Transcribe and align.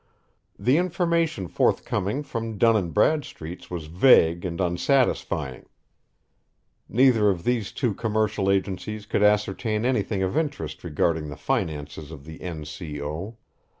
The 0.57 0.77
information 0.77 1.47
forthcoming 1.47 2.23
from 2.23 2.57
Dun's 2.57 2.75
and 2.79 2.91
Bradstreet's 2.91 3.69
was 3.69 3.85
vague 3.85 4.43
and 4.45 4.59
unsatisfying. 4.59 5.67
Neither 6.89 7.29
of 7.29 7.43
these 7.43 7.71
two 7.71 7.93
commercial 7.93 8.49
agencies 8.49 9.05
could 9.05 9.21
ascertain 9.21 9.85
anything 9.85 10.23
of 10.23 10.35
interest 10.35 10.83
regarding 10.83 11.29
the 11.29 11.37
finances 11.37 12.09
of 12.09 12.25
the 12.25 12.41
N. 12.41 12.65
C. 12.65 12.99
O. 12.99 13.37